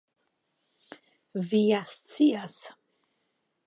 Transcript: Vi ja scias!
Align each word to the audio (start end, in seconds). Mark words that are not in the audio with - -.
Vi 1.51 1.61
ja 1.69 1.83
scias! 1.93 2.61